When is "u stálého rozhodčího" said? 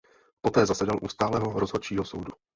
1.01-2.05